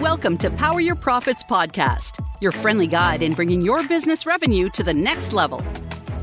[0.00, 4.84] Welcome to Power Your Profits podcast, your friendly guide in bringing your business revenue to
[4.84, 5.60] the next level.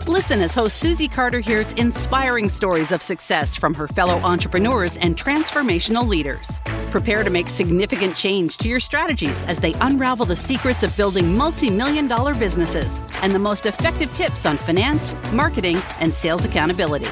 [0.07, 5.18] Listen as host Susie Carder hears inspiring stories of success from her fellow entrepreneurs and
[5.18, 6.61] transformational leaders.
[6.89, 11.36] Prepare to make significant change to your strategies as they unravel the secrets of building
[11.36, 17.10] multi million dollar businesses and the most effective tips on finance, marketing, and sales accountability.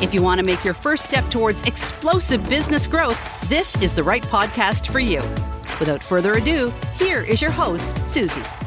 [0.00, 3.20] If you want to make your first step towards explosive business growth,
[3.50, 5.20] this is the right podcast for you.
[5.82, 8.61] Without further ado, here is your host, Susie.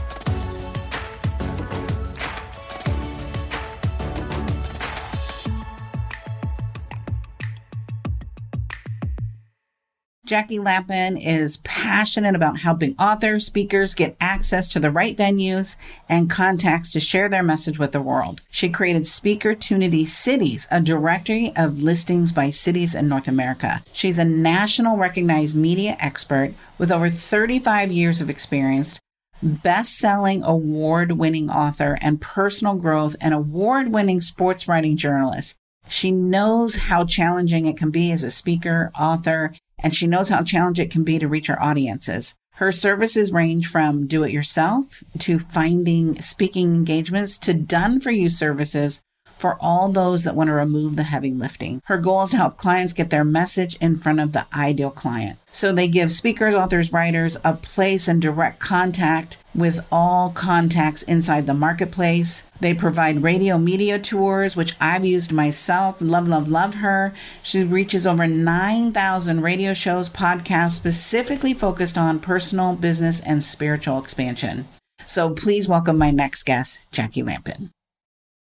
[10.26, 15.76] Jackie Lapin is passionate about helping authors, speakers get access to the right venues
[16.10, 18.42] and contacts to share their message with the world.
[18.50, 23.84] She created Speaker Speakertunity Cities, a directory of listings by cities in North America.
[23.92, 29.00] She's a national recognized media expert with over 35 years of experience,
[29.44, 35.56] best-selling award-winning author and personal growth and award-winning sports writing journalist.
[35.88, 40.42] She knows how challenging it can be as a speaker, author, and she knows how
[40.42, 42.34] challenging it can be to reach her audiences.
[42.56, 48.30] Her services range from do it yourself to finding speaking engagements to done for you
[48.30, 49.02] services
[49.38, 51.82] for all those that want to remove the heavy lifting.
[51.86, 55.40] Her goal is to help clients get their message in front of the ideal client.
[55.52, 61.48] So they give speakers, authors, writers a place and direct contact with all contacts inside
[61.48, 62.44] the marketplace.
[62.60, 66.02] They provide radio media tours, which I've used myself.
[66.02, 67.14] Love, love, love her.
[67.42, 74.68] She reaches over 9,000 radio shows, podcasts specifically focused on personal, business, and spiritual expansion.
[75.08, 77.72] So please welcome my next guest, Jackie Lapin.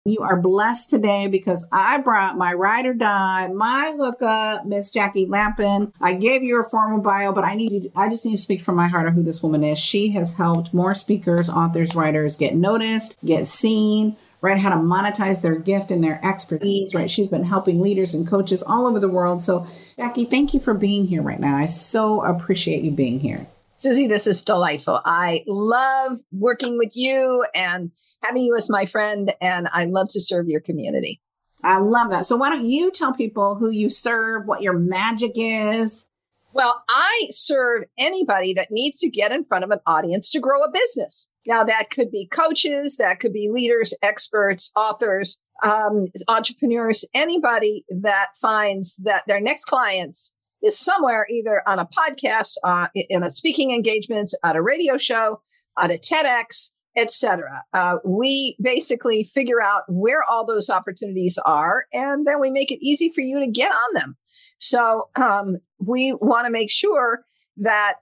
[0.06, 5.26] You are blessed today because I brought my ride or die, my hookup, Miss Jackie
[5.28, 5.94] Lapin.
[6.02, 8.62] I gave you a formal bio, but I need to, I just need to speak
[8.62, 9.80] from my heart of who this woman is.
[9.80, 14.58] She has helped more speakers, authors, writers get noticed, get seen, right?
[14.60, 17.10] How to monetize their gift and their expertise, right?
[17.10, 19.42] She's been helping leaders and coaches all over the world.
[19.42, 19.66] So,
[19.96, 21.56] Jackie, thank you for being here right now.
[21.56, 23.48] I so appreciate you being here.
[23.76, 25.02] Susie, this is delightful.
[25.04, 27.92] I love working with you and
[28.24, 31.20] having you as my friend, and I love to serve your community.
[31.64, 32.26] I love that.
[32.26, 36.08] So, why don't you tell people who you serve, what your magic is?
[36.54, 40.62] Well, I serve anybody that needs to get in front of an audience to grow
[40.62, 41.30] a business.
[41.48, 48.28] Now, that could be coaches, that could be leaders, experts, authors, um, entrepreneurs, anybody that
[48.40, 53.72] finds that their next clients is somewhere either on a podcast, uh, in a speaking
[53.72, 55.42] engagements, at a radio show,
[55.80, 57.64] at a TEDx, etc.
[57.74, 62.84] Uh, we basically figure out where all those opportunities are, and then we make it
[62.86, 64.18] easy for you to get on them.
[64.60, 67.26] So um, we want to make sure
[67.58, 67.96] that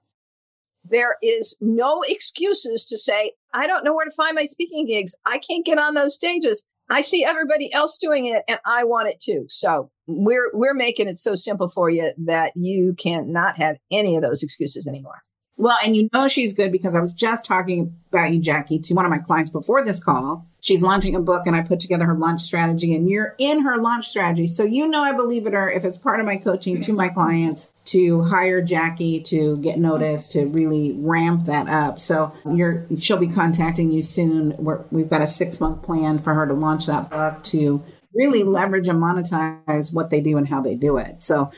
[0.84, 5.16] there is no excuses to say, I don't know where to find my speaking gigs.
[5.26, 6.66] I can't get on those stages.
[6.92, 9.46] I see everybody else doing it and I want it too.
[9.48, 14.18] So we're we're making it so simple for you that you can not have any
[14.18, 15.22] of those excuses anymore.
[15.58, 18.94] Well, and you know she's good because I was just talking about you, Jackie, to
[18.94, 20.48] one of my clients before this call.
[20.60, 23.78] She's launching a book and I put together her launch strategy and you're in her
[23.78, 24.48] launch strategy.
[24.48, 27.10] So you know I believe in her if it's part of my coaching to my
[27.10, 32.00] clients to hire Jackie to get noticed, to really ramp that up.
[32.00, 34.56] So you're she'll be contacting you soon.
[34.58, 38.44] We're, we've got a six month plan for her to launch that book to really
[38.44, 41.22] leverage and monetize what they do and how they do it.
[41.22, 41.52] So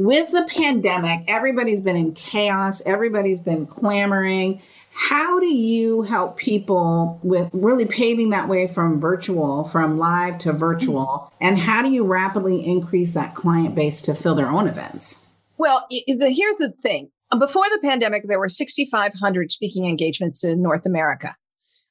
[0.00, 4.62] with the pandemic, everybody's been in chaos, everybody's been clamoring.
[4.92, 10.54] How do you help people with really paving that way from virtual, from live to
[10.54, 11.30] virtual?
[11.38, 15.20] And how do you rapidly increase that client base to fill their own events?
[15.58, 17.10] Well, the, here's the thing.
[17.38, 21.36] Before the pandemic, there were 6,500 speaking engagements in North America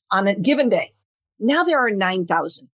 [0.10, 0.94] on a given day.
[1.40, 2.70] Now there are 9,000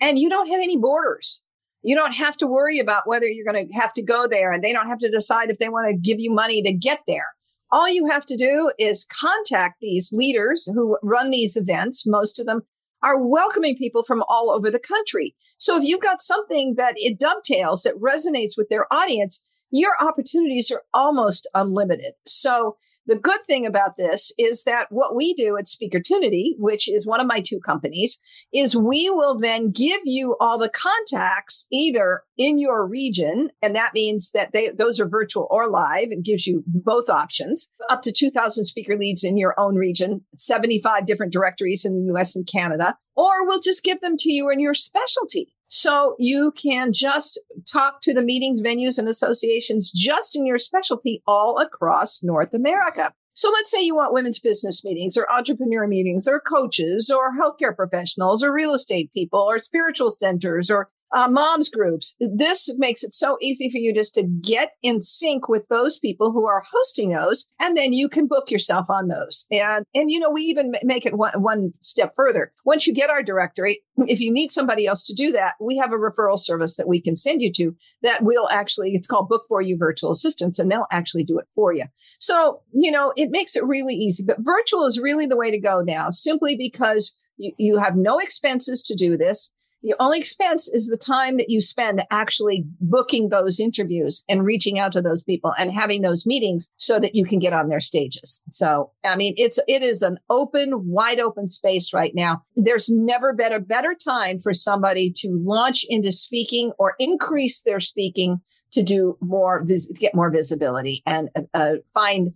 [0.00, 1.42] and you don't have any borders.
[1.88, 4.62] You don't have to worry about whether you're going to have to go there and
[4.62, 7.24] they don't have to decide if they want to give you money to get there.
[7.72, 12.06] All you have to do is contact these leaders who run these events.
[12.06, 12.60] Most of them
[13.02, 15.34] are welcoming people from all over the country.
[15.56, 20.70] So if you've got something that it dovetails, that resonates with their audience, your opportunities
[20.70, 22.12] are almost unlimited.
[22.26, 22.76] So
[23.08, 27.20] the good thing about this is that what we do at Speakertunity, which is one
[27.20, 28.20] of my two companies,
[28.52, 33.94] is we will then give you all the contacts either in your region, and that
[33.94, 36.08] means that they those are virtual or live.
[36.10, 41.06] It gives you both options, up to 2,000 speaker leads in your own region, 75
[41.06, 44.60] different directories in the US and Canada, or we'll just give them to you in
[44.60, 45.48] your specialty.
[45.68, 47.38] So you can just
[47.70, 53.12] talk to the meetings, venues, and associations just in your specialty all across North America.
[53.34, 57.76] So let's say you want women's business meetings or entrepreneur meetings or coaches or healthcare
[57.76, 62.16] professionals or real estate people or spiritual centers or uh, moms groups.
[62.20, 66.32] This makes it so easy for you just to get in sync with those people
[66.32, 69.46] who are hosting those, and then you can book yourself on those.
[69.50, 72.52] And and you know we even make it one one step further.
[72.64, 75.92] Once you get our directory, if you need somebody else to do that, we have
[75.92, 78.92] a referral service that we can send you to that will actually.
[78.94, 81.84] It's called Book for You Virtual Assistants, and they'll actually do it for you.
[82.18, 84.24] So you know it makes it really easy.
[84.24, 88.18] But virtual is really the way to go now, simply because you, you have no
[88.18, 89.52] expenses to do this.
[89.82, 94.78] The only expense is the time that you spend actually booking those interviews and reaching
[94.78, 97.80] out to those people and having those meetings so that you can get on their
[97.80, 98.42] stages.
[98.50, 102.42] So, I mean, it's, it is an open, wide open space right now.
[102.56, 107.80] There's never been a better time for somebody to launch into speaking or increase their
[107.80, 108.40] speaking
[108.72, 109.64] to do more,
[109.94, 112.34] get more visibility and uh find,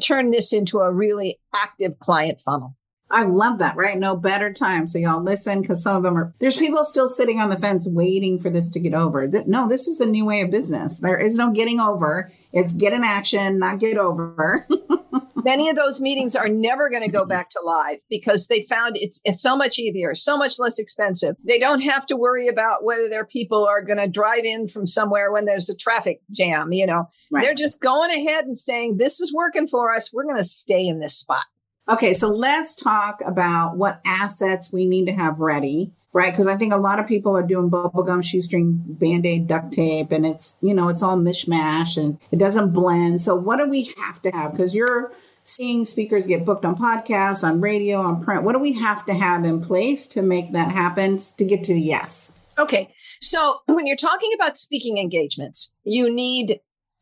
[0.00, 2.76] turn this into a really active client funnel.
[3.14, 3.96] I love that, right?
[3.96, 4.88] No better time.
[4.88, 7.88] So y'all listen because some of them are, there's people still sitting on the fence
[7.88, 9.28] waiting for this to get over.
[9.46, 10.98] No, this is the new way of business.
[10.98, 12.32] There is no getting over.
[12.52, 14.66] It's get in action, not get over.
[15.44, 18.96] Many of those meetings are never going to go back to live because they found
[18.96, 21.36] it's, it's so much easier, so much less expensive.
[21.46, 24.86] They don't have to worry about whether their people are going to drive in from
[24.86, 26.72] somewhere when there's a traffic jam.
[26.72, 27.44] You know, right.
[27.44, 30.12] they're just going ahead and saying, this is working for us.
[30.12, 31.44] We're going to stay in this spot.
[31.86, 36.32] Okay, so let's talk about what assets we need to have ready, right?
[36.32, 40.10] Because I think a lot of people are doing bubblegum, shoestring, band aid, duct tape,
[40.10, 43.20] and it's, you know, it's all mishmash and it doesn't blend.
[43.20, 44.52] So, what do we have to have?
[44.52, 45.12] Because you're
[45.44, 48.44] seeing speakers get booked on podcasts, on radio, on print.
[48.44, 51.74] What do we have to have in place to make that happen to get to
[51.74, 52.40] the yes?
[52.58, 56.60] Okay, so when you're talking about speaking engagements, you need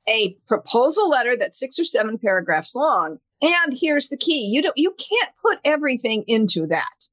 [0.08, 4.49] a proposal letter that's six or seven paragraphs long and here's the key.
[4.50, 7.09] You don't, you can't put everything into that.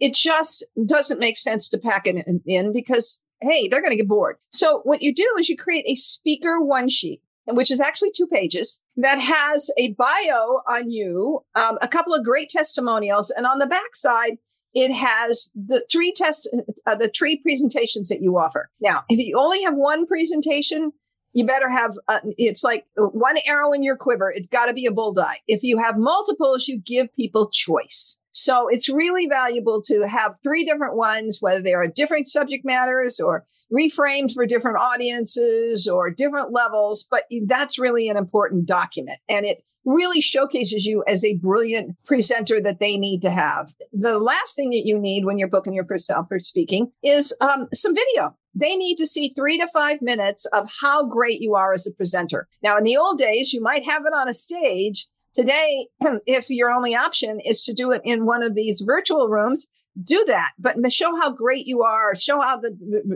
[0.00, 4.08] It just doesn't make sense to pack it in, because, hey, they're going to get
[4.08, 4.36] bored.
[4.50, 8.26] So what you do is you create a speaker one sheet which is actually two
[8.26, 13.58] pages that has a bio on you, um, a couple of great testimonials, and on
[13.58, 14.38] the back side,
[14.74, 16.48] it has the three test,
[16.86, 18.70] uh, the three presentations that you offer.
[18.80, 20.92] Now, if you only have one presentation,
[21.32, 24.86] you better have uh, it's like one arrow in your quiver it's got to be
[24.86, 30.06] a bullseye if you have multiples you give people choice so it's really valuable to
[30.08, 35.88] have three different ones whether they are different subject matters or reframed for different audiences
[35.88, 41.24] or different levels but that's really an important document and it really showcases you as
[41.24, 43.72] a brilliant presenter that they need to have.
[43.92, 47.36] The last thing that you need when you're booking your first self for speaking is
[47.40, 48.36] um, some video.
[48.54, 51.92] They need to see three to five minutes of how great you are as a
[51.92, 52.48] presenter.
[52.62, 55.06] Now, in the old days, you might have it on a stage.
[55.34, 55.86] Today,
[56.26, 59.68] if your only option is to do it in one of these virtual rooms,
[60.02, 62.70] do that, but show how great you are, show how the,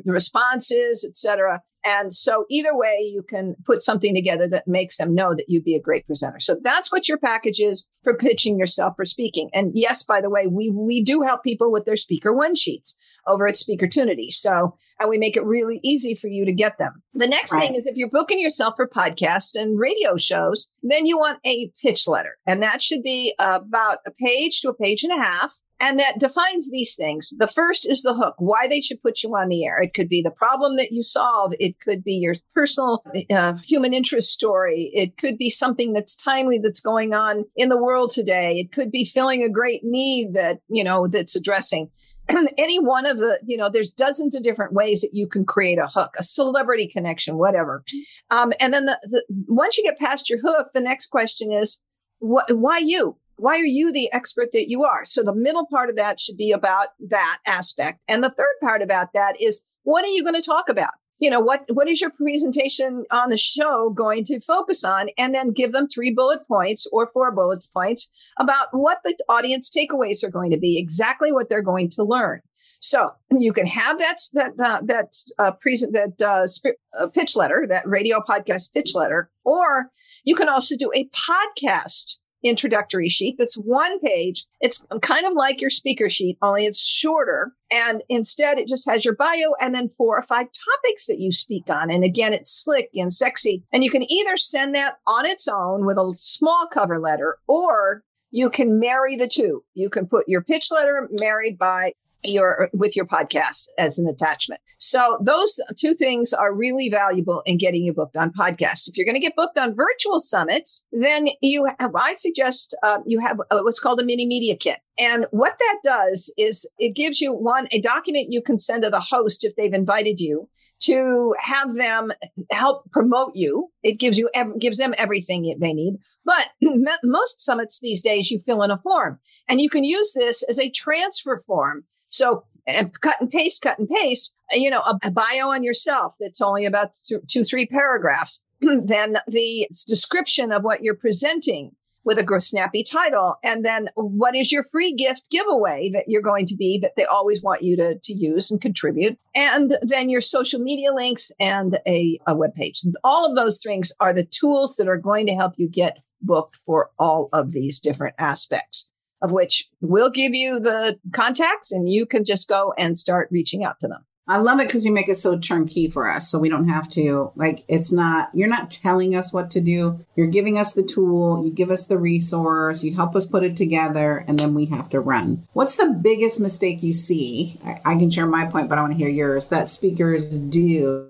[0.05, 1.62] the response is, etc.
[1.87, 5.65] And so either way, you can put something together that makes them know that you'd
[5.65, 6.41] be a great presenter.
[6.41, 9.50] So that's what your package is for pitching yourself for speaking.
[9.55, 12.99] And yes, by the way, we, we do help people with their speaker one sheets
[13.27, 14.31] over at Speakertunity.
[14.31, 17.03] So, and we make it really easy for you to get them.
[17.15, 17.62] The next right.
[17.62, 21.70] thing is if you're booking yourself for podcasts and radio shows, then you want a
[21.81, 22.37] pitch letter.
[22.46, 26.19] And that should be about a page to a page and a half and that
[26.19, 27.35] defines these things.
[27.39, 29.79] The first is the hook, why they should put you on the air.
[29.81, 31.53] It could be the problem that you solve.
[31.61, 34.91] It could be your personal uh, human interest story.
[34.95, 38.59] It could be something that's timely that's going on in the world today.
[38.59, 41.91] It could be filling a great need that, you know, that's addressing.
[42.59, 45.79] Any one of the, you know, there's dozens of different ways that you can create
[45.79, 47.85] a hook, a celebrity connection, whatever.
[48.31, 51.83] Um, and then the, the, once you get past your hook, the next question is,
[52.19, 53.17] what, why you?
[53.36, 55.05] Why are you the expert that you are?
[55.05, 58.00] So the middle part of that should be about that aspect.
[58.08, 60.94] And the third part about that is what are you going to talk about?
[61.19, 65.08] You know, what, what is your presentation on the show going to focus on?
[65.16, 69.74] And then give them three bullet points or four bullet points about what the audience
[69.74, 72.43] takeaways are going to be, exactly what they're going to learn.
[72.81, 77.34] So you can have that that uh, that uh, present that uh, sp- uh, pitch
[77.34, 79.90] letter, that radio podcast pitch letter, or
[80.24, 84.46] you can also do a podcast introductory sheet that's one page.
[84.60, 87.53] It's kind of like your speaker sheet, only it's shorter.
[87.72, 91.32] And instead, it just has your bio and then four or five topics that you
[91.32, 91.91] speak on.
[91.91, 93.65] And again, it's slick and sexy.
[93.72, 98.03] And you can either send that on its own with a small cover letter or
[98.31, 99.65] you can marry the two.
[99.74, 101.93] You can put your pitch letter married by
[102.25, 104.61] your with your podcast as an attachment.
[104.79, 108.89] So those two things are really valuable in getting you booked on podcasts.
[108.89, 112.99] If you're going to get booked on virtual summits, then you have, I suggest uh,
[113.06, 114.79] you have uh, what's called a mini media kit.
[114.99, 118.91] And what that does is it gives you one a document you can send to
[118.91, 120.49] the host if they've invited you
[120.81, 122.13] to have them
[122.51, 123.70] help promote you.
[123.82, 125.96] It gives you gives them everything they need.
[126.25, 126.49] But
[127.05, 130.58] most summits these days you fill in a form, and you can use this as
[130.58, 135.10] a transfer form so and cut and paste, cut and paste, you know, a, a
[135.10, 138.43] bio on yourself that's only about th- two, three paragraphs.
[138.60, 141.72] then the description of what you're presenting
[142.05, 143.34] with a snappy title.
[143.43, 147.05] And then what is your free gift giveaway that you're going to be that they
[147.05, 149.19] always want you to, to use and contribute.
[149.34, 152.81] And then your social media links and a, a web page.
[153.03, 156.56] All of those things are the tools that are going to help you get booked
[156.65, 158.89] for all of these different aspects
[159.23, 163.65] of which we'll give you the contacts and you can just go and start reaching
[163.65, 164.05] out to them.
[164.29, 166.29] I love it because you make it so turnkey for us.
[166.29, 170.05] So we don't have to, like, it's not, you're not telling us what to do.
[170.17, 173.56] You're giving us the tool, you give us the resource, you help us put it
[173.56, 175.46] together, and then we have to run.
[175.53, 177.61] What's the biggest mistake you see?
[177.65, 181.08] I, I can share my point, but I want to hear yours that speakers do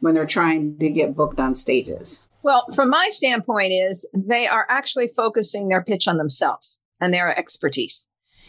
[0.00, 2.20] when they're trying to get booked on stages.
[2.42, 7.28] Well, from my standpoint, is they are actually focusing their pitch on themselves and their
[7.38, 8.06] expertise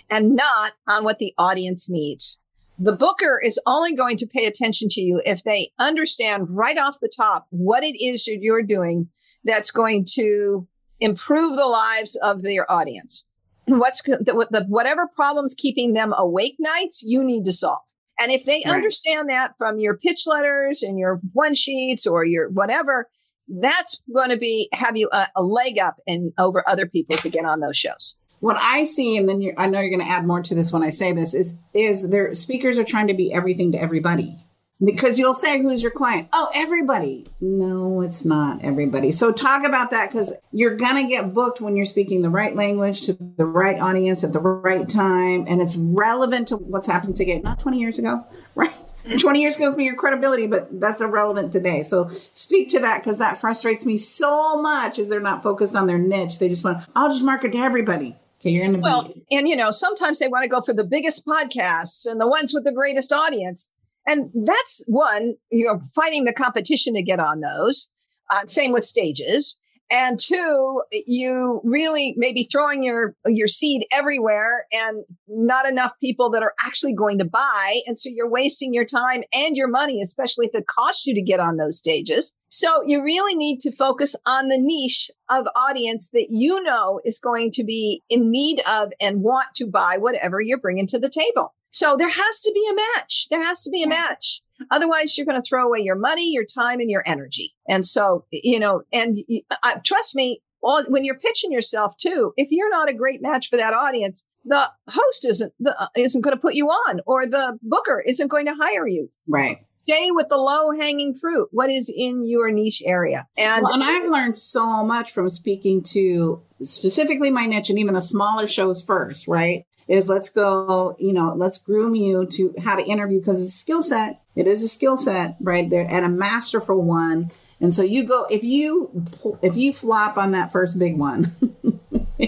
[0.10, 2.40] and not on what the audience needs.
[2.80, 7.00] The booker is only going to pay attention to you if they understand right off
[7.00, 9.10] the top what it is that you're doing
[9.44, 10.68] that's going to
[11.00, 13.26] improve the lives of their audience.
[13.66, 17.80] What's the, the, whatever problems keeping them awake nights, you need to solve.
[18.20, 18.76] And if they right.
[18.76, 23.10] understand that from your pitch letters and your one sheets or your whatever,
[23.48, 27.30] that's going to be have you a, a leg up and over other people to
[27.30, 30.26] get on those shows what I see, and then I know you're going to add
[30.26, 33.34] more to this when I say this, is is their speakers are trying to be
[33.34, 34.36] everything to everybody.
[34.84, 37.26] Because you'll say, "Who's your client?" Oh, everybody.
[37.42, 39.12] No, it's not everybody.
[39.12, 43.02] So talk about that because you're gonna get booked when you're speaking the right language
[43.08, 47.40] to the right audience at the right time, and it's relevant to what's happening today,
[47.40, 48.24] not 20 years ago,
[48.56, 48.72] right?
[49.20, 51.82] 20 years ago be your credibility, but that's irrelevant today.
[51.82, 55.00] So speak to that because that frustrates me so much.
[55.00, 56.40] Is they're not focused on their niche?
[56.40, 58.16] They just want, I'll just market to everybody.
[58.40, 60.84] Okay, you're in the well, and you know, sometimes they want to go for the
[60.84, 63.72] biggest podcasts and the ones with the greatest audience,
[64.06, 65.36] and that's one.
[65.50, 67.92] You know, fighting the competition to get on those.
[68.30, 69.58] Uh, same with stages.
[69.90, 76.30] And two, you really may be throwing your your seed everywhere and not enough people
[76.32, 77.82] that are actually going to buy.
[77.88, 81.22] And so you're wasting your time and your money, especially if it costs you to
[81.22, 82.36] get on those stages.
[82.50, 87.20] So you really need to focus on the niche of audience that you know is
[87.20, 91.10] going to be in need of and want to buy whatever you're bringing to the
[91.10, 91.54] table.
[91.70, 93.28] So there has to be a match.
[93.30, 94.42] There has to be a match.
[94.72, 97.56] Otherwise, you're going to throw away your money, your time, and your energy.
[97.70, 99.18] And so, you know, and
[99.64, 103.50] uh, trust me, all, when you're pitching yourself too, if you're not a great match
[103.50, 107.26] for that audience, the host isn't the, uh, isn't going to put you on, or
[107.26, 109.10] the booker isn't going to hire you.
[109.28, 109.60] Right.
[109.84, 111.48] Stay with the low hanging fruit.
[111.52, 113.26] What is in your niche area?
[113.38, 117.94] And, well, and I've learned so much from speaking to specifically my niche and even
[117.94, 119.66] the smaller shows first, right?
[119.88, 123.82] Is let's go, you know, let's groom you to how to interview because it's skill
[123.82, 127.32] set it is a skill set, right there, and a masterful one.
[127.60, 129.04] And so you go if you
[129.42, 131.26] if you flop on that first big one,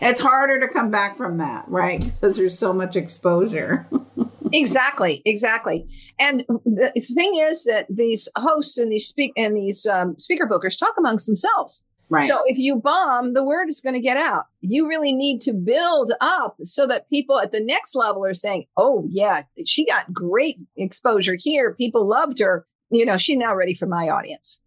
[0.00, 2.00] it's harder to come back from that, right?
[2.00, 3.88] Because there's so much exposure.
[4.52, 5.86] exactly, exactly.
[6.20, 10.78] And the thing is that these hosts and these speak and these um, speaker bookers
[10.78, 11.84] talk amongst themselves.
[12.10, 12.24] Right.
[12.24, 14.46] So if you bomb, the word is going to get out.
[14.60, 18.66] You really need to build up so that people at the next level are saying,
[18.76, 21.74] "Oh yeah, she got great exposure here.
[21.74, 22.66] People loved her.
[22.90, 24.62] You know, she's now ready for my audience."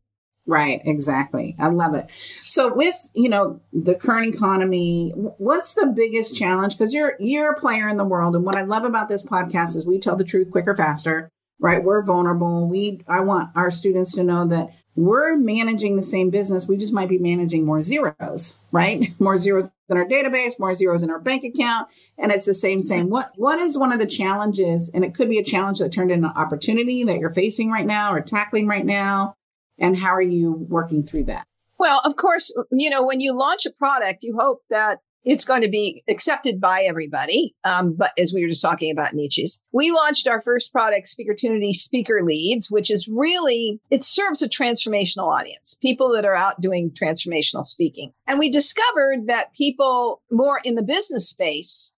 [0.48, 1.58] Right, exactly.
[1.60, 2.10] I love it.
[2.42, 7.60] So with, you know, the current economy, what's the biggest challenge because you're you're a
[7.60, 10.24] player in the world and what I love about this podcast is we tell the
[10.24, 11.30] truth quicker faster,
[11.60, 11.84] right?
[11.84, 12.70] We're vulnerable.
[12.70, 16.68] We I want our students to know that we're managing the same business.
[16.68, 19.06] We just might be managing more zeros, right?
[19.20, 21.88] More zeros in our database, more zeros in our bank account.
[22.18, 23.10] And it's the same, same.
[23.10, 24.90] What, what is one of the challenges?
[24.94, 27.86] And it could be a challenge that turned into an opportunity that you're facing right
[27.86, 29.36] now or tackling right now.
[29.80, 31.46] And how are you working through that?
[31.78, 35.62] Well, of course, you know, when you launch a product, you hope that it's going
[35.62, 37.54] to be accepted by everybody.
[37.66, 41.74] Um, but as we were just talking about niches, we launched our first product, Speakertunity
[41.74, 46.92] Speaker Leads, which is really, it serves a transformational audience, people that are out doing
[46.92, 48.14] transformational speaking.
[48.26, 51.92] And we discovered that people more in the business space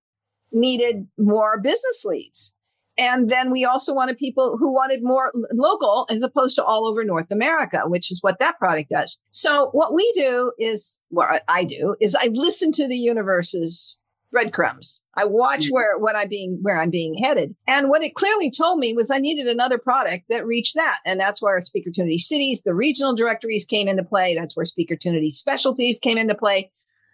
[0.51, 2.55] needed more business leads.
[2.99, 7.05] And then we also wanted people who wanted more local as opposed to all over
[7.05, 9.21] North America, which is what that product does.
[9.31, 13.97] So what we do is, what I do is I listen to the universe's
[14.31, 15.01] breadcrumbs.
[15.15, 15.73] I watch mm-hmm.
[15.73, 17.55] where what I'm being where I'm being headed.
[17.67, 20.99] And what it clearly told me was I needed another product that reached that.
[21.05, 24.35] And that's where Speakertunity Cities, the regional directories came into play.
[24.35, 26.71] That's where Speakertunity Specialties came into play.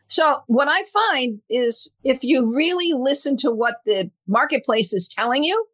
[0.07, 5.43] So what I find is if you really listen to what the marketplace is telling
[5.43, 5.65] you,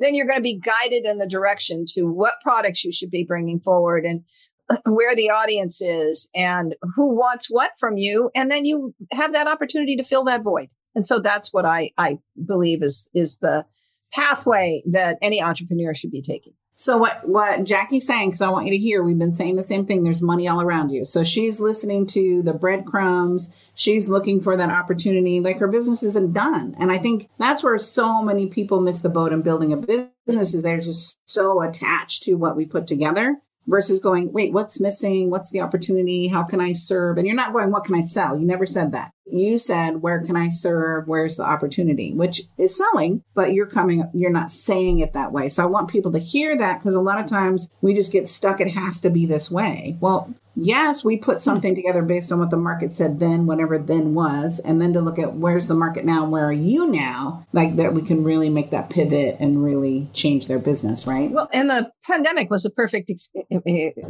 [0.00, 3.22] then you're going to be guided in the direction to what products you should be
[3.22, 4.24] bringing forward and
[4.86, 8.30] where the audience is and who wants what from you.
[8.34, 10.68] And then you have that opportunity to fill that void.
[10.94, 13.64] And so that's what i i believe is is the
[14.12, 18.64] pathway that any entrepreneur should be taking so what what Jackie's saying, because I want
[18.64, 20.02] you to hear, we've been saying the same thing.
[20.02, 21.04] There's money all around you.
[21.04, 23.52] So she's listening to the breadcrumbs.
[23.74, 25.40] She's looking for that opportunity.
[25.40, 29.10] Like her business isn't done, and I think that's where so many people miss the
[29.10, 30.54] boat in building a business.
[30.54, 35.30] Is they're just so attached to what we put together versus going, wait, what's missing?
[35.30, 36.28] What's the opportunity?
[36.28, 37.16] How can I serve?
[37.16, 38.36] And you're not going, what can I sell?
[38.36, 39.12] You never said that.
[39.32, 41.06] You said, where can I serve?
[41.06, 42.12] Where's the opportunity?
[42.12, 45.48] Which is selling, but you're coming, you're not saying it that way.
[45.48, 48.26] So I want people to hear that because a lot of times we just get
[48.26, 48.60] stuck.
[48.60, 49.96] It has to be this way.
[50.00, 51.40] Well, yes, we put hmm.
[51.40, 55.00] something together based on what the market said then, whatever then was, and then to
[55.00, 58.24] look at where's the market now and where are you now, like that we can
[58.24, 61.30] really make that pivot and really change their business, right?
[61.30, 63.32] Well, and the pandemic was a perfect ex-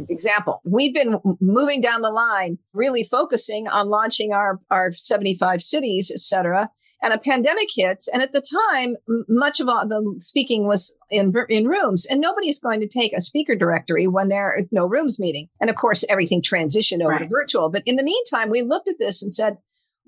[0.09, 0.61] example.
[0.65, 6.19] We've been moving down the line, really focusing on launching our, our 75 cities, et
[6.19, 6.69] cetera
[7.01, 8.95] and a pandemic hits and at the time
[9.27, 13.21] much of all the speaking was in in rooms and nobody's going to take a
[13.21, 17.19] speaker directory when there is no rooms meeting and of course everything transitioned over right.
[17.19, 19.57] to virtual but in the meantime we looked at this and said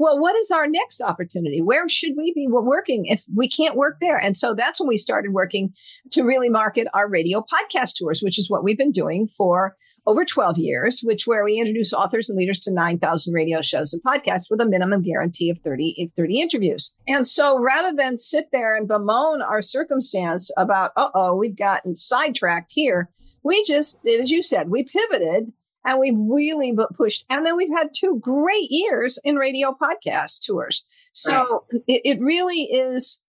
[0.03, 1.61] well, what is our next opportunity?
[1.61, 4.17] Where should we be working if we can't work there?
[4.17, 5.73] And so that's when we started working
[6.11, 10.25] to really market our radio podcast tours, which is what we've been doing for over
[10.25, 14.51] 12 years, which where we introduce authors and leaders to 9,000 radio shows and podcasts
[14.51, 16.97] with a minimum guarantee of 30, 30 interviews.
[17.07, 21.95] And so rather than sit there and bemoan our circumstance about, uh oh, we've gotten
[21.95, 23.09] sidetracked here,
[23.41, 25.53] we just as you said, we pivoted
[25.85, 27.25] and we've really pushed.
[27.29, 30.85] And then we've had two great years in radio podcast tours.
[31.11, 31.81] So right.
[31.87, 33.21] it, it, really is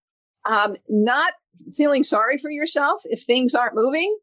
[0.45, 1.33] um, not
[1.75, 4.17] feeling sorry for yourself if things aren't moving.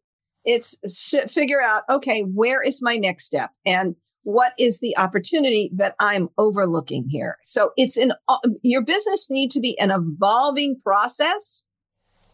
[0.45, 3.51] It's sit, figure out, okay, where is my next step?
[3.64, 7.38] And what is the opportunity that I'm overlooking here?
[7.42, 11.64] So it's an, uh, your business need to be an evolving process.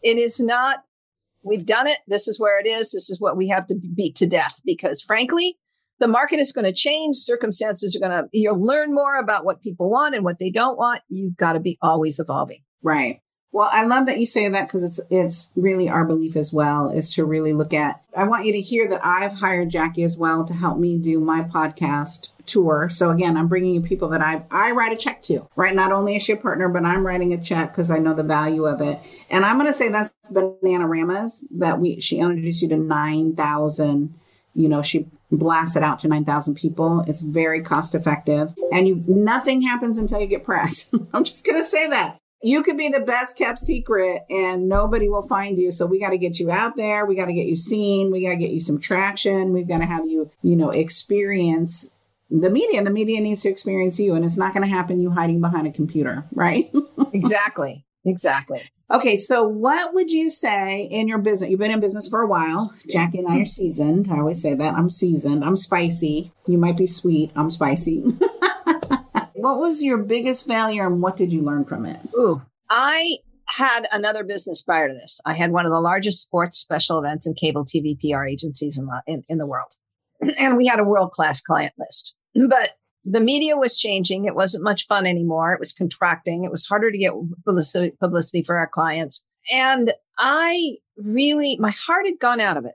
[0.03, 0.85] It is not,
[1.43, 1.99] we've done it.
[2.07, 2.93] This is where it is.
[2.93, 5.57] This is what we have to beat to death because frankly,
[6.01, 7.17] the market is going to change.
[7.17, 10.79] Circumstances are going to, you'll learn more about what people want and what they don't
[10.79, 11.01] want.
[11.09, 12.61] You've got to be always evolving.
[12.83, 13.21] Right.
[13.51, 16.91] Well, I love that you say that because it's it's really our belief as well
[16.91, 18.03] is to really look at.
[18.15, 21.19] I want you to hear that I've hired Jackie as well to help me do
[21.19, 22.89] my podcast tour.
[22.91, 25.75] So again, I'm bringing you people that I I write a check to, right?
[25.75, 28.23] Not only is she a partner, but I'm writing a check because I know the
[28.23, 28.99] value of it.
[29.31, 34.15] And I'm going to say that's Bananaramas that we she introduced you to nine thousand
[34.59, 37.05] you know, she blasts it out to 9,000 people.
[37.07, 40.93] It's very cost effective and you, nothing happens until you get press.
[41.15, 42.19] I'm just going to say that.
[42.43, 45.71] You could be the best kept secret and nobody will find you.
[45.71, 47.07] So we got to get you out there.
[47.07, 48.11] We got to get you seen.
[48.11, 49.53] We got to get you some traction.
[49.53, 51.89] We've got to have you, you know, experience
[52.29, 52.83] the media.
[52.83, 55.69] The media needs to experience you and it's not going to happen you hiding behind
[55.69, 56.65] a computer, right?
[57.13, 57.85] exactly.
[58.09, 58.63] Exactly.
[58.91, 61.51] Okay, so what would you say in your business?
[61.51, 62.73] You've been in business for a while.
[62.89, 64.09] Jackie and I are seasoned.
[64.11, 64.75] I always say that.
[64.75, 65.45] I'm seasoned.
[65.45, 66.31] I'm spicy.
[66.47, 67.31] You might be sweet.
[67.37, 68.01] I'm spicy.
[69.35, 72.01] what was your biggest failure and what did you learn from it?
[72.15, 72.41] Ooh,
[72.71, 75.21] I had another business prior to this.
[75.27, 78.87] I had one of the largest sports special events and cable TV PR agencies in
[78.87, 79.73] the, in, in the world.
[80.39, 82.17] And we had a world class client list.
[82.35, 82.71] But
[83.05, 84.25] the media was changing.
[84.25, 85.53] It wasn't much fun anymore.
[85.53, 86.45] It was contracting.
[86.45, 87.13] It was harder to get
[87.45, 89.25] publicity, publicity for our clients.
[89.55, 92.75] And I really, my heart had gone out of it.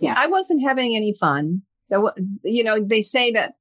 [0.00, 0.14] Yeah.
[0.16, 1.62] I wasn't having any fun.
[2.44, 3.54] You know, they say that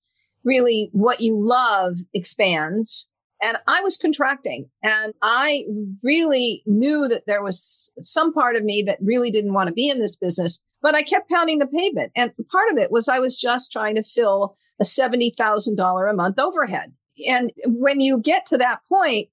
[0.43, 3.07] really what you love expands.
[3.41, 5.65] And I was contracting and I
[6.01, 9.89] really knew that there was some part of me that really didn't want to be
[9.89, 12.11] in this business, but I kept pounding the pavement.
[12.15, 16.39] And part of it was I was just trying to fill a $70,000 a month
[16.39, 16.93] overhead.
[17.29, 19.29] And when you get to that point,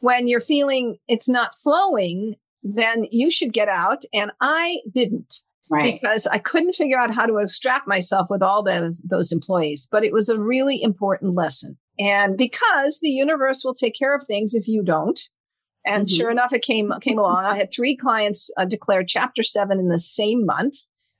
[0.00, 4.02] when you're feeling it's not flowing, then you should get out.
[4.14, 5.42] And I didn't.
[5.68, 5.94] Right.
[5.94, 9.88] Because I couldn't figure out how to extract myself with all those, those employees.
[9.90, 11.76] But it was a really important lesson.
[11.98, 15.18] And because the universe will take care of things if you don't.
[15.84, 16.16] And mm-hmm.
[16.16, 17.44] sure enough, it came came along.
[17.44, 20.74] I had three clients uh, declare Chapter Seven in the same month,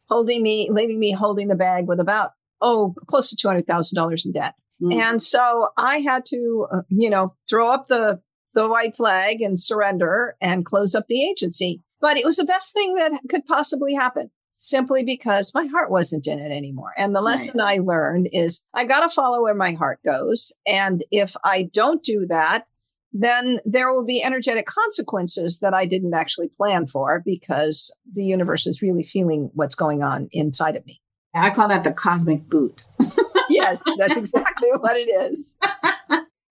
[0.08, 3.96] holding me, leaving me holding the bag with about oh close to two hundred thousand
[3.96, 4.54] dollars in debt.
[4.82, 5.00] Mm-hmm.
[5.00, 8.20] And so I had to, uh, you know, throw up the
[8.54, 11.82] the white flag and surrender and close up the agency.
[12.00, 16.26] But it was the best thing that could possibly happen simply because my heart wasn't
[16.26, 16.92] in it anymore.
[16.96, 17.78] And the lesson right.
[17.78, 20.52] I learned is I got to follow where my heart goes.
[20.66, 22.66] And if I don't do that,
[23.12, 28.66] then there will be energetic consequences that I didn't actually plan for because the universe
[28.66, 31.00] is really feeling what's going on inside of me.
[31.36, 32.86] I call that the cosmic boot.
[33.48, 35.56] yes, that's exactly what it is.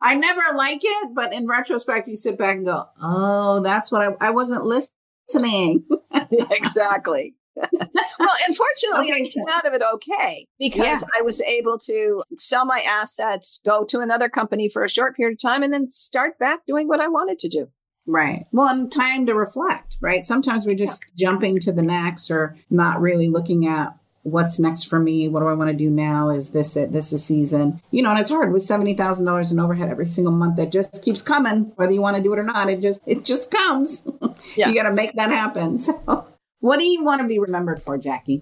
[0.01, 4.01] I never like it, but in retrospect, you sit back and go, oh, that's what
[4.03, 5.85] I, I wasn't listening.
[6.51, 9.23] exactly well, unfortunately, okay.
[9.23, 11.19] I came out of it okay because yeah.
[11.19, 15.33] I was able to sell my assets, go to another company for a short period
[15.35, 17.67] of time, and then start back doing what I wanted to do.
[18.07, 18.45] Right.
[18.51, 20.23] Well, and time to reflect, right?
[20.23, 21.29] Sometimes we're just yeah.
[21.29, 23.95] jumping to the next or not really looking at
[24.25, 25.29] what's next for me.
[25.29, 26.29] What do I want to do now?
[26.31, 26.91] Is this it?
[26.91, 27.79] This is season.
[27.91, 31.21] You know, and it's hard with $70,000 in overhead every single month that just keeps
[31.21, 32.67] coming, whether you want to do it or not.
[32.67, 34.07] It just, it just comes.
[34.57, 34.69] Yeah.
[34.69, 35.77] you got to make that happen.
[35.85, 36.27] So
[36.59, 38.41] what do you want to be remembered for, Jackie?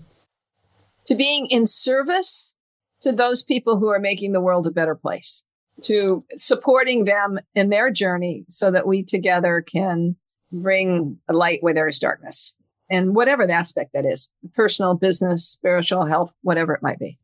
[1.07, 2.53] To being in service
[3.01, 5.43] to those people who are making the world a better place,
[5.83, 10.15] to supporting them in their journey so that we together can
[10.51, 12.53] bring light where there is darkness.
[12.93, 17.17] And whatever the aspect that is personal, business, spiritual, health, whatever it might be.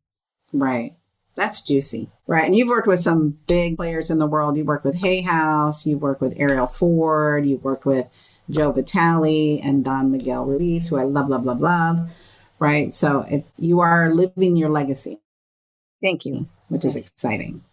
[0.52, 0.96] Right.
[1.36, 2.10] That's juicy.
[2.26, 2.46] Right.
[2.46, 4.58] And you've worked with some big players in the world.
[4.58, 8.08] You've worked with Hay House, you've worked with Arielle Ford, you've worked with
[8.50, 12.10] Joe Vitale and Don Miguel Ruiz, who I love, love, love, love.
[12.58, 12.94] Right.
[12.94, 15.22] So it, you are living your legacy.
[16.02, 16.48] Thank you.
[16.70, 17.64] Which is exciting.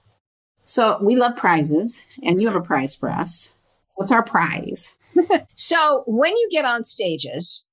[0.65, 3.53] So we love prizes, and you have a prize for us.
[3.95, 4.95] What's our prize?
[5.55, 7.65] so when you get on stages,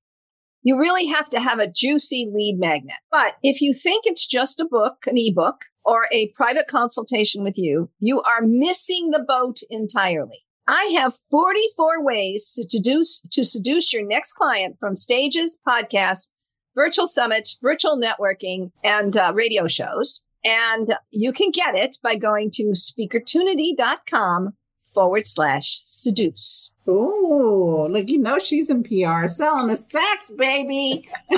[0.64, 2.98] you really have to have a juicy lead magnet.
[3.12, 7.58] But if you think it's just a book, an ebook, or a private consultation with
[7.58, 10.40] you, you are missing the boat entirely.
[10.68, 16.32] I have 44 ways to seduce, to seduce your next client from stages, podcasts,
[16.74, 20.24] virtual summits, virtual networking, and uh, radio shows.
[20.46, 24.54] And you can get it by going to speakertunity.com
[24.94, 26.72] forward slash seduce.
[26.88, 31.08] Oh, look, you know she's in PR selling the sex, baby.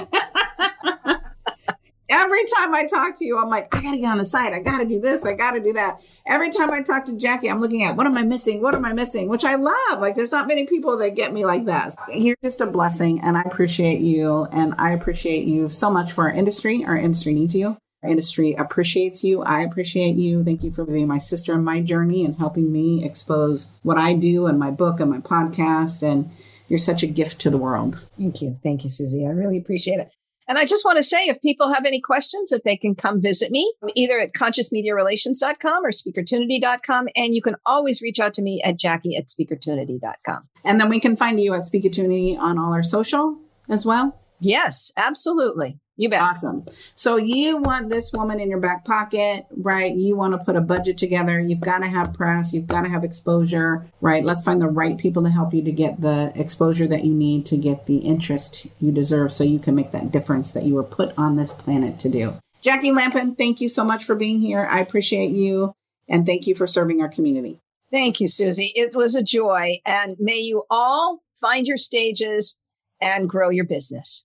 [2.07, 4.53] Every time I talk to you, I'm like, I gotta get on the site.
[4.53, 5.25] I gotta do this.
[5.25, 6.01] I gotta do that.
[6.27, 8.61] Every time I talk to Jackie, I'm looking at what am I missing?
[8.61, 9.27] What am I missing?
[9.27, 9.99] Which I love.
[9.99, 11.95] Like, there's not many people that get me like that.
[12.13, 14.45] You're just a blessing, and I appreciate you.
[14.51, 16.85] And I appreciate you so much for our industry.
[16.85, 17.77] Our industry needs you.
[18.07, 19.43] Industry appreciates you.
[19.43, 20.43] I appreciate you.
[20.43, 24.13] Thank you for being my sister in my journey and helping me expose what I
[24.13, 26.03] do and my book and my podcast.
[26.03, 26.31] And
[26.67, 27.99] you're such a gift to the world.
[28.17, 28.57] Thank you.
[28.63, 29.25] Thank you, Susie.
[29.25, 30.11] I really appreciate it.
[30.47, 33.19] And I just want to say if people have any questions, that they can come
[33.21, 37.07] visit me either at consciousmediarelations.com or speakertunity.com.
[37.15, 40.47] And you can always reach out to me at jackie at speakertunity.com.
[40.63, 43.39] And then we can find you at Speakertunity on all our social
[43.69, 44.19] as well.
[44.39, 45.79] Yes, absolutely.
[45.97, 46.21] You bet.
[46.21, 46.65] Awesome.
[46.93, 49.95] So you want this woman in your back pocket, right?
[49.95, 51.39] You want to put a budget together.
[51.39, 52.53] You've got to have press.
[52.53, 54.25] You've got to have exposure, right?
[54.25, 57.45] Let's find the right people to help you to get the exposure that you need
[57.45, 60.83] to get the interest you deserve so you can make that difference that you were
[60.83, 62.33] put on this planet to do.
[62.61, 64.67] Jackie Lapin, thank you so much for being here.
[64.69, 65.73] I appreciate you
[66.09, 67.61] and thank you for serving our community.
[67.91, 68.73] Thank you, Susie.
[68.75, 69.77] It was a joy.
[69.85, 72.59] And may you all find your stages
[72.99, 74.24] and grow your business.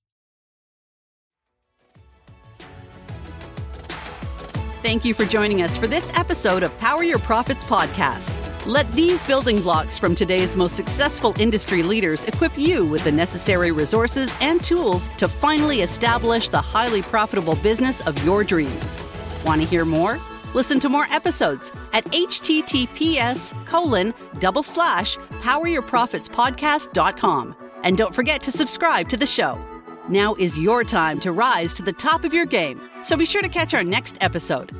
[4.82, 8.38] Thank you for joining us for this episode of Power Your Profits podcast.
[8.64, 13.72] Let these building blocks from today's most successful industry leaders equip you with the necessary
[13.72, 18.96] resources and tools to finally establish the highly profitable business of your dreams.
[19.44, 20.18] Want to hear more?
[20.54, 27.56] Listen to more episodes at https colon double slash poweryourprofitspodcast.com.
[27.84, 29.62] And don't forget to subscribe to the show.
[30.10, 33.42] Now is your time to rise to the top of your game, so be sure
[33.42, 34.74] to catch our next episode.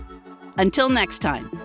[0.56, 1.59] Until next time.